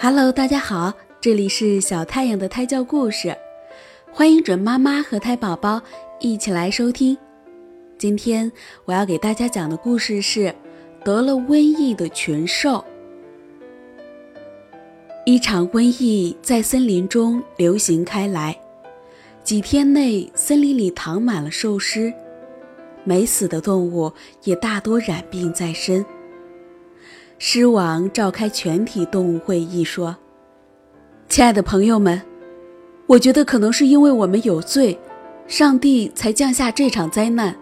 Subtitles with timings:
[0.00, 3.36] Hello，大家好，这里是小太阳的胎教故事，
[4.12, 5.82] 欢迎准妈妈和胎宝宝
[6.20, 7.18] 一起来收听。
[7.98, 8.50] 今天
[8.84, 10.54] 我要给大家讲的故事是
[11.04, 12.84] 得了瘟疫的群兽。
[15.26, 18.56] 一场瘟疫在森林中流行开来，
[19.42, 22.14] 几天内森林里躺满了兽尸，
[23.02, 24.12] 没死的动物
[24.44, 26.06] 也大多染病在身。
[27.40, 30.16] 狮王召开全体动物会议，说
[31.30, 32.20] ：“亲爱的朋友们，
[33.06, 34.98] 我觉得可能是因为我们有罪，
[35.46, 37.54] 上帝才降下这场灾难。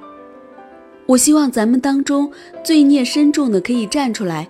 [1.05, 2.33] 我希望咱们当中
[2.64, 4.48] 罪孽深重的可以站出来，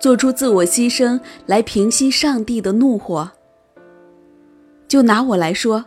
[0.00, 3.30] 做出自我牺牲来平息上帝的怒火。
[4.88, 5.84] 就拿我来说，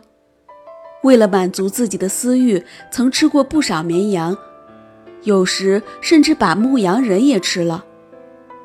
[1.02, 4.38] 为了满足自己的私欲，曾吃过不少绵羊，
[5.24, 7.86] 有时甚至把牧羊人也吃了。”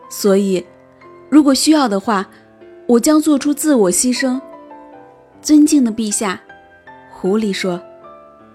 [0.10, 0.66] 所以，
[1.30, 2.30] 如果需要的话，
[2.86, 4.40] 我将做出自我牺牲。
[5.42, 6.42] 尊敬的陛下，
[7.12, 7.82] 狐狸说：“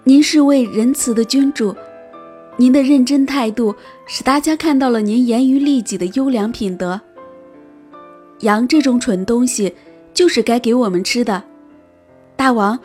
[0.03, 1.75] 您是位仁慈的君主，
[2.57, 6.99] 您的认真态度使大家看到了您严于律己的优良品德。
[8.39, 9.73] 羊这种蠢东西，
[10.13, 11.43] 就是该给我们吃的。
[12.35, 12.79] 大王，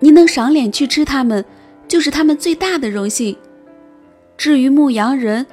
[0.00, 1.44] 您能赏脸去吃它们，
[1.86, 3.36] 就是他们最大的荣幸。
[4.36, 5.46] 至于牧羊人，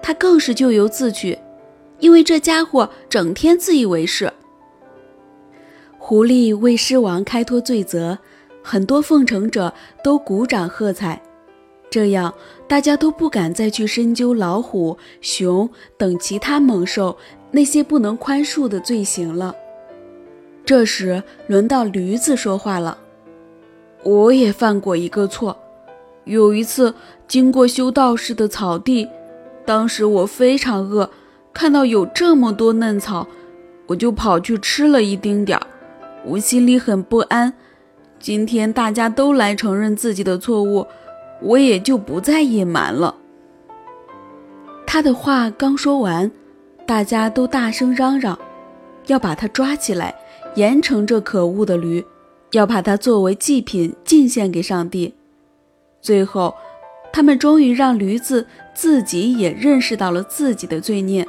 [0.00, 1.36] 他更是咎由自取。”
[2.02, 4.30] 因为这家伙整天自以为是。
[5.98, 8.18] 狐狸为狮王开脱罪责，
[8.60, 9.72] 很多奉承者
[10.02, 11.22] 都鼓掌喝彩，
[11.88, 12.34] 这样
[12.66, 17.16] 大家都不敢再去深究老虎、熊等其他猛兽
[17.52, 19.54] 那些不能宽恕的罪行了。
[20.64, 22.98] 这时轮到驴子说话了
[24.02, 25.56] ：“我也犯过一个错，
[26.24, 26.92] 有一次
[27.28, 29.08] 经过修道士的草地，
[29.64, 31.08] 当时我非常饿。”
[31.52, 33.26] 看到有这么多嫩草，
[33.86, 35.66] 我就跑去吃了一丁点儿，
[36.24, 37.52] 我心里很不安。
[38.18, 40.86] 今天大家都来承认自己的错误，
[41.40, 43.16] 我也就不再隐瞒了。
[44.86, 46.30] 他的话刚说完，
[46.86, 48.38] 大家都大声嚷嚷，
[49.06, 50.14] 要把他抓起来，
[50.54, 52.04] 严惩这可恶的驴，
[52.52, 55.14] 要把它作为祭品进献给上帝。
[56.00, 56.54] 最后，
[57.12, 61.26] 他们终于让驴子自己也认识到了自己的罪孽。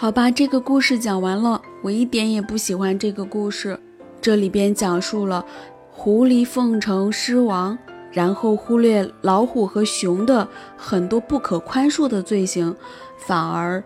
[0.00, 1.60] 好吧，这个故事讲完了。
[1.82, 3.78] 我一点也不喜欢这个故事。
[4.18, 5.44] 这里边讲述了
[5.90, 7.76] 狐狸奉承狮王，
[8.10, 12.74] 然后忽略老虎和熊的很多不可宽恕的罪行，
[13.18, 13.84] 反而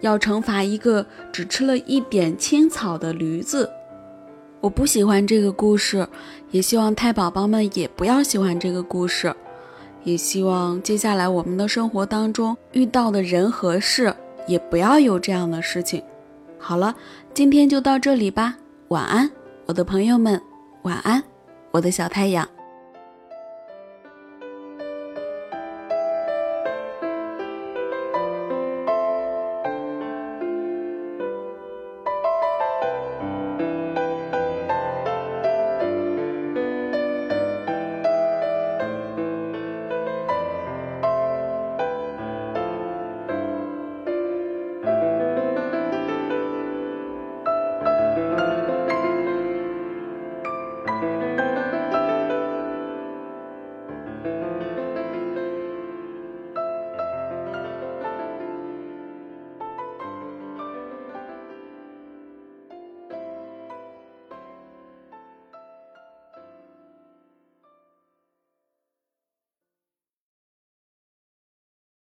[0.00, 3.70] 要惩罚一个只吃了一点青草的驴子。
[4.60, 6.08] 我不喜欢这个故事，
[6.50, 9.32] 也希望胎宝宝们也不要喜欢这个故事。
[10.02, 14.12] 也希望接下来我们的生活当中遇到的人和事。
[14.46, 16.02] 也不要有这样的事情。
[16.58, 16.94] 好了，
[17.34, 18.56] 今天就到这里吧。
[18.88, 19.30] 晚安，
[19.66, 20.40] 我的朋友们。
[20.82, 21.22] 晚安，
[21.70, 22.48] 我的小太阳。